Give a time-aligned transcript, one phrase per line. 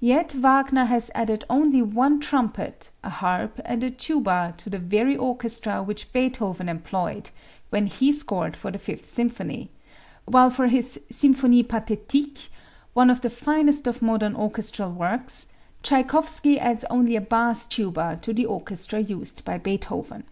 [0.00, 5.16] Yet Wagner has added only one trumpet, a harp and a tuba to the very
[5.16, 7.30] orchestra which Beethoven employed
[7.70, 9.70] when he scored for the Fifth Symphony;
[10.24, 12.48] while for his "Symphonie Pathétique,"
[12.92, 15.46] one of the finest of modern orchestral works,
[15.84, 20.24] Tschaikowsky adds only a bass tuba to the orchestra used by Beethoven.